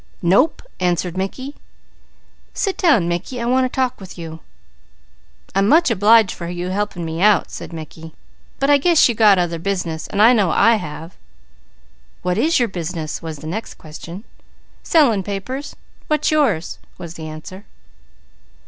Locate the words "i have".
10.49-11.15